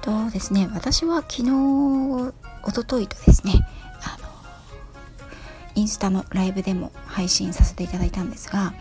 [0.00, 1.50] とですね私は昨日
[2.62, 3.66] おとといとですね
[4.02, 4.28] あの
[5.74, 8.74] インスタのライブでも配信させていただいたんですが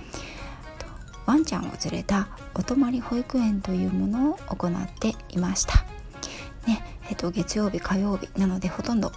[1.25, 5.85] ワンちゃんを連れたお泊まり保育園というものを行っていました。
[6.65, 9.11] ねえーと、月曜日火曜日なのでほとんど、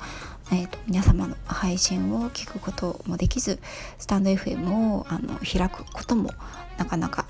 [0.53, 3.59] えーと、皆様の配信を聞くこともできず
[3.99, 6.31] スタンド FM をあの開くことも
[6.79, 7.27] なかなか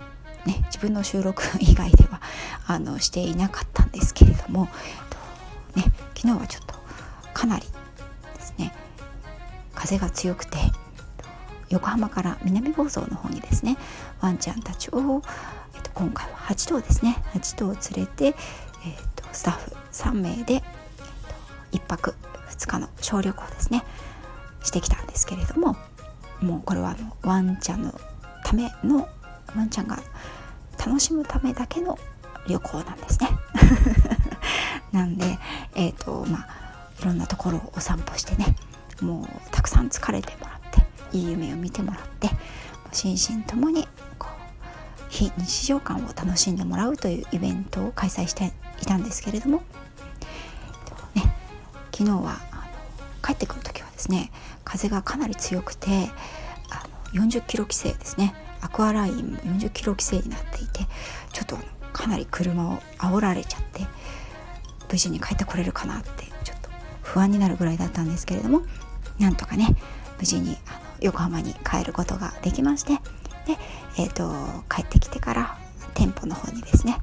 [0.47, 2.21] ね自分の収録以外では
[2.67, 4.69] あのしていなかったんですけれども、
[5.74, 6.74] ね、昨日はちょっと
[7.33, 7.66] かなり
[8.35, 8.74] ですね
[9.74, 10.59] 風が強くて
[11.71, 13.77] 横浜から南房総の方にですね
[14.21, 15.23] ワンちゃんたちを、
[15.74, 18.35] えっと、今回は8頭ですね8頭を連れて、えっ
[19.16, 20.61] と、スタッフ3名で、えっ
[21.71, 22.15] と、1泊
[22.51, 23.85] 2日の小旅行ですね
[24.63, 25.77] してきたんですけれども
[26.41, 27.93] もうこれはあのワンちゃんの
[28.45, 29.09] ための
[29.56, 29.98] ワンちゃんが
[30.79, 31.98] 楽しむためだけの
[32.46, 33.29] 旅行なんですね。
[34.93, 35.38] なんで、
[35.74, 36.46] えーとまあ、
[37.01, 38.56] いろんなところをお散歩してね
[39.01, 42.28] もうたくさん疲れてもらっていい夢を見てもらって
[42.93, 43.87] 心身ともに
[44.18, 49.62] こう非日常感を楽しんでもらうというイベントを開催していたんですけれども、
[51.15, 51.34] ね、
[51.93, 52.62] 昨日はあの
[53.23, 54.30] 帰ってくる時はですね
[54.65, 56.10] 風がかなり強くて
[56.68, 60.87] あの40キロ規制ですねアクアラインも40キロ規制になっていて
[61.33, 61.57] ちょっと
[61.93, 63.87] かなり車を煽られちゃって
[64.91, 66.71] 無事に帰ってこれるかなってちょっと
[67.03, 68.62] 不安になるぐらいだったんですけれども
[69.19, 69.77] なんとかね
[70.19, 72.95] 無事にあの横浜に帰ることができまして
[73.47, 73.57] で、
[73.99, 74.31] えーと、
[74.69, 75.59] 帰ってきてから
[75.95, 76.99] 店舗の方にですね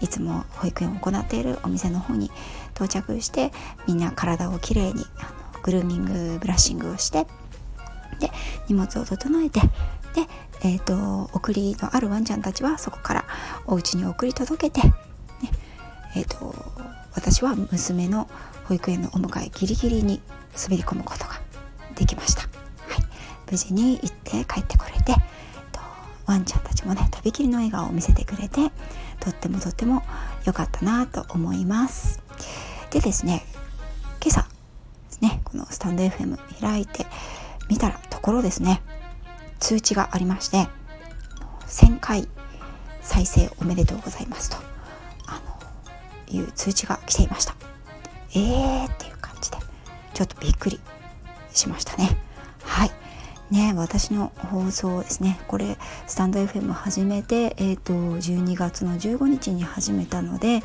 [0.00, 2.30] いつも保育園を行っているお店の方に
[2.74, 3.52] 到着して
[3.86, 7.26] みんな体をきれいにあのグルーミングブラッシングをして
[8.20, 8.30] で
[8.68, 9.60] 荷物を整えて
[10.14, 10.26] で、
[10.62, 13.24] えーと、送りのあるワンちゃんたちはそこから
[13.66, 14.94] お家に送り届けて、ね
[16.16, 16.54] えーと、
[17.14, 18.28] 私は娘の
[18.64, 20.20] 保育園のお迎えギリギリに
[20.60, 21.40] 滑り込むことが
[21.94, 22.50] できました、はい、
[23.50, 25.16] 無事に行って帰ってこれてえー、
[25.72, 25.80] と
[26.26, 28.70] ワンちゃんたちもねとびきりの笑顔を見せてくれて
[29.20, 30.02] とってもとっても
[30.44, 32.22] 良かったなと思います。
[32.90, 33.44] でですね
[34.22, 34.48] 今朝
[35.20, 37.06] ねこのスタンド FM 開いて
[37.68, 38.82] みたらところですね
[39.58, 40.68] 通知がありまして
[41.66, 42.28] 1000回
[43.02, 44.56] 再生おめでとうございますと
[45.26, 45.40] あ
[46.32, 47.54] のいう通知が来ていました。
[48.34, 49.56] えーっていう感じで
[50.12, 50.78] ちょっとびっくり
[51.52, 52.16] しましたね。
[52.62, 52.90] はい。
[53.50, 55.40] ね私の放送ですね。
[55.48, 60.62] これスタンド FM 始めて、えー、と12月の15日に始めたので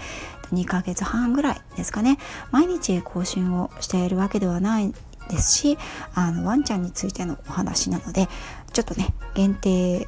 [0.52, 2.18] 2ヶ月半ぐらいですかね。
[2.52, 4.94] 毎日更新をしているわけではない
[5.30, 5.78] ですし
[6.14, 8.28] あのワンちゃんについてのお話なので
[8.74, 10.08] ちょっとね限定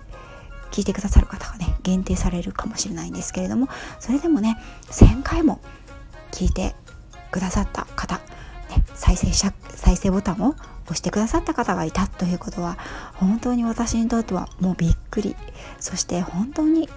[0.72, 3.68] 聞いてくださる方がね限定されるかもしれないんですけれども
[4.00, 5.62] それでもね1000回も
[6.31, 6.76] 聞いて
[7.31, 8.24] くださった方、ね、
[8.94, 10.56] 再生者再生ボタンを
[10.86, 12.78] 押してくださった方がいたということは
[13.14, 15.36] 本当に私にとってはもうびっくり。
[15.80, 16.90] そして本当に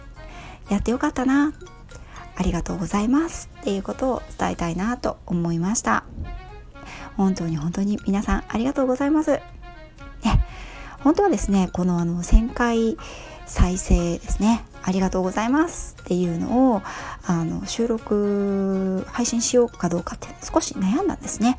[0.69, 1.53] やってよかったな。
[2.37, 3.51] ありがとうございます。
[3.61, 6.05] っていうことを伝えたいなと思いました。
[7.19, 9.43] 本当に本当に皆さんありがとうございますね
[11.01, 12.97] 本当はですねこのあの1000回
[13.47, 16.83] 再生ですねありがとうございますっていうのを
[17.27, 21.59] あの収録配信しようかどうかって少し悩んだんですね。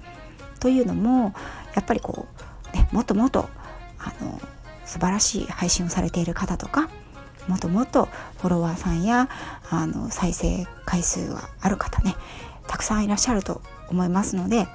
[0.60, 1.34] というのも
[1.76, 2.28] やっぱりこ
[2.74, 3.50] う、ね、もっともっと
[3.98, 4.40] あの
[4.86, 6.90] 素晴らしい配信をされている方とか
[7.48, 8.06] もっともっと
[8.40, 9.30] フォロワーさんや
[9.70, 12.16] あの再生回数がある方ね
[12.68, 14.68] たくさんいらっしゃると思いますので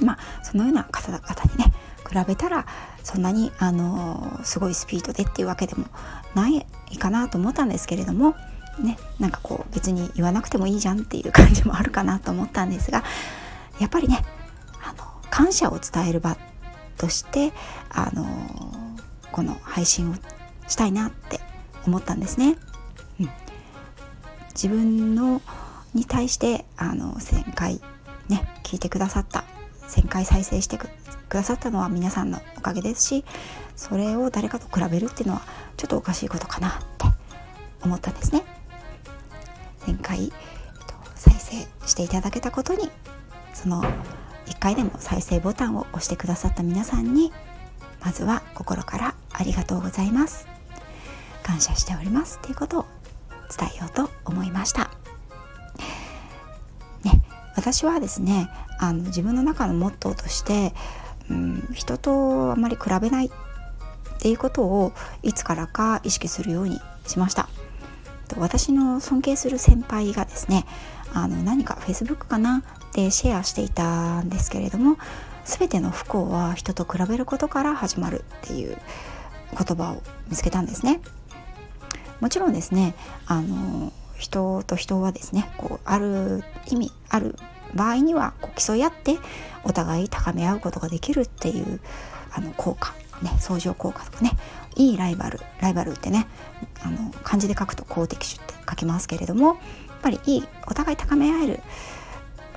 [0.00, 1.24] まあそのような方々
[1.56, 1.72] にね
[2.08, 2.66] 比べたら
[3.02, 5.86] そんなにあのすごいスピードでっていうわけでも
[6.34, 6.66] ない
[6.98, 8.34] かなと思ったんですけれども
[8.80, 13.04] ねなんかこう別に言わなくてもいいじゃんっていう感じもあるかなと思ったんですが
[13.78, 14.24] やっぱりね
[14.82, 16.36] あの感謝を伝える場
[16.96, 17.52] として
[17.90, 18.26] あの
[19.32, 20.14] この配信を
[20.66, 21.40] したいなって
[21.86, 22.56] 思ったんですね。
[23.20, 23.30] うん、
[24.50, 25.40] 自分の
[25.94, 27.80] に対してあの1000回
[28.28, 29.44] ね聞いてくださった
[29.88, 30.88] 1000回再生してく
[31.30, 33.24] ださったのは皆さんのおかげですし
[33.76, 35.42] それを誰かと比べるっていうのは
[35.76, 37.06] ちょっとおかしいことかなって
[37.82, 38.44] 思ったんですね。
[39.86, 42.90] 1000回、えっと、再生していただけたことに
[43.54, 43.82] その
[44.46, 47.32] 1回でも再生ボタンを押してくださった皆さんに
[48.04, 50.46] まずは心からありがとうございます。
[51.42, 52.38] 感謝しております。
[52.40, 52.86] ということを
[53.56, 54.90] 伝えようと思いました。
[57.68, 58.48] 私はですね
[58.78, 60.72] あの自分の中のモットーとして、
[61.28, 63.30] うん、人とあまり比べないっ
[64.20, 64.92] ていうことを
[65.22, 67.50] いつからか意識するようにしました。
[68.38, 70.64] 私の尊敬する先輩がですね
[71.12, 72.62] あの何か Facebook かな
[72.94, 74.96] でシェアしていたんですけれども
[75.44, 78.78] 全ての不幸は人と比べることから始まるっていう
[79.52, 81.00] 言葉を見つけたんですね。
[82.20, 82.94] もちろんですね
[83.26, 87.36] あの人と人はですねこうある意味ある
[87.74, 89.18] 場合にはこう競い合って
[89.64, 91.80] お互い高め合うことができるっていう
[92.32, 92.94] あの効果。
[93.22, 94.32] ね相乗効果とかね。
[94.78, 96.26] いいライバルライバルってね
[96.82, 99.56] あの漢字で書くと好敵手って書きますけれどもやっ
[100.02, 101.60] ぱりいいお互い高め合える、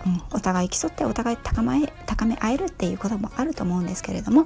[0.05, 4.45] うん、お互い競ってお互い高め高め合えるっていうこともあると思うんですけれども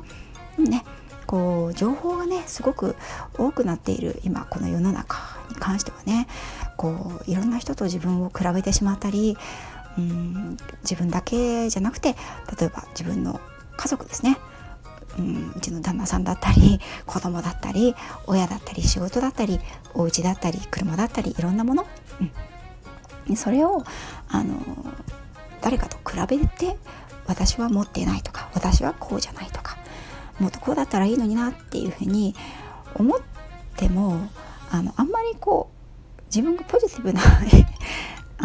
[0.57, 0.85] ね
[1.27, 2.95] こう情報がねすごく
[3.37, 5.17] 多くなっている今この世の中
[5.49, 6.27] に関してはね
[6.77, 9.37] こういろんな人と自分を比べてしまったり
[9.97, 10.57] うん。
[10.83, 12.15] 自分だけじゃなくて
[12.59, 13.39] 例えば自分の
[13.77, 14.37] 家族ですね。
[15.17, 17.95] うん、うちの旦那さんだったり 子供だったり
[18.27, 19.61] 親だったり仕事だったり
[19.93, 21.85] お家だったり車だったりいろんなもの、
[23.29, 23.83] うん、それを
[24.27, 24.57] あの
[25.61, 26.77] 誰かと比べて
[27.27, 29.77] 私は持ってないとか私はこうじゃないとか
[30.39, 32.35] もっとこうだったらいいのになっていうふうに
[32.95, 33.19] 思っ
[33.77, 34.29] ても
[34.69, 37.21] あのあんまりこう自分がポジティブな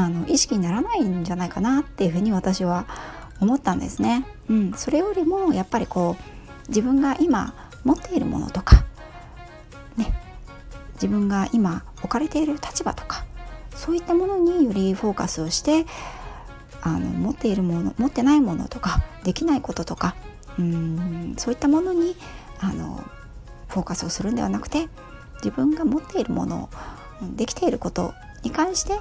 [0.00, 2.87] あの意識にならないんじゃないかなっていうふうに私は
[3.41, 4.26] 思ったんですね。
[4.49, 7.55] うん、それよりもやっぱりこう自分が今
[7.85, 8.85] 持っているものとか、
[9.97, 10.14] ね、
[10.94, 13.25] 自分が今置かれている立場とか
[13.75, 15.85] そういったものによりフォーカスをして
[16.82, 20.14] あの持っているもの持ってないものとかできないこととか
[20.58, 21.35] うん。
[21.37, 22.17] そういったものに
[22.58, 23.05] あの
[23.69, 24.88] フォーカスをするんではなくて
[25.37, 26.70] 自分が持っているもの
[27.37, 28.99] できていることに関して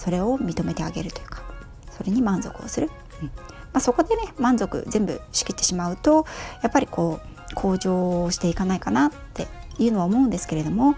[0.00, 1.42] それを認めてあげるというか
[1.90, 3.26] それに満足をする、うん。
[3.26, 3.32] ま
[3.74, 6.24] あ、そこでね満足全部しきってしまうと
[6.62, 9.46] やっぱりこう向上していかないかなって
[9.78, 10.96] いうのは思うんですけれども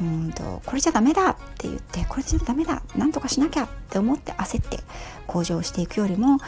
[0.00, 4.80] うんとこれじゃダメだって言ってこれじゃダメだなんとかしなきゃって思って焦って
[5.26, 6.38] 向上していくよりも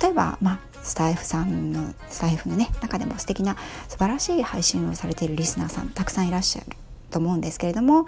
[0.00, 3.56] 例えばまあスタイフさんのスタイフのね中でも素敵な
[3.88, 6.76] 素晴らしい配信をされているリスナーさんたくさんいらっしゃる
[7.12, 8.06] と思うんですけれども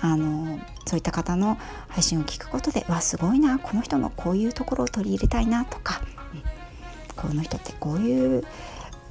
[0.00, 1.58] あのそういった方の
[1.88, 6.00] 配信を聞くことでわすごいなこの人のこういうところを取り入れたいなとか、
[7.16, 8.44] この人ってこういう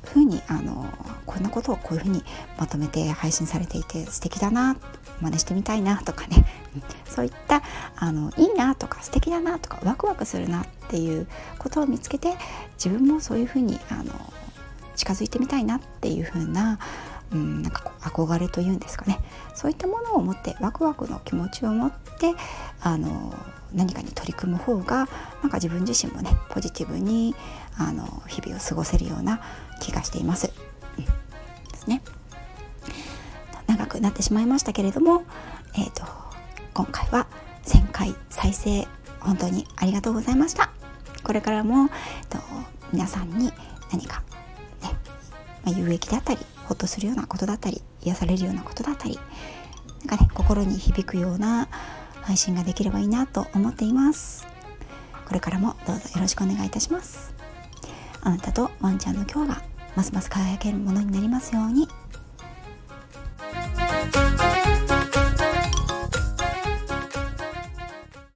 [0.04, 0.86] ふうにあの
[1.26, 2.24] こんなことをこういうふうに
[2.58, 4.78] まとめて配信されていて素敵だな
[5.22, 6.46] 真似してみたいなとかね、
[7.06, 7.64] そういった
[7.96, 12.36] あのいいなとか素敵だなとかワクワクするなっていうことを見つけて
[12.76, 14.14] 自分もそういうふうにあの
[14.96, 16.80] 近づいてみたいなっていうふうな
[17.32, 19.20] うん、なんかこう憧れというんですかね
[19.54, 22.34] そういったものを持ってワクワクの気持ちを持って
[22.82, 23.34] あの
[23.74, 25.10] 何かに取り組む方が
[25.42, 27.36] なんか自分自身もねポジティブに
[27.78, 29.42] あの日々を過ごせるような
[29.82, 30.52] 気がしています。
[30.98, 31.12] うん、で
[31.78, 32.02] すね。
[33.68, 35.24] 長くなってしまいましたけれども、
[35.76, 36.06] えーと、
[36.74, 37.28] 今回は
[37.66, 38.88] 1000回再生
[39.20, 40.72] 本当にありがとうございました。
[41.24, 41.90] これからも、
[42.22, 42.40] えーと、
[42.94, 43.52] 皆さんに
[43.92, 44.24] 何か
[44.82, 44.94] ね、
[45.66, 49.20] まあ、有益だったりほっとするようなことだったり癒されるようなことだったり
[50.06, 51.70] なんかね心に響くような
[52.22, 54.46] 配信ができればいいなと思っています。
[55.26, 57.34] これからもどうぞよろしくお願いいたします。
[58.22, 59.62] あなたとワンちゃんの今日が
[59.96, 61.88] ますます輝けるものになりますように。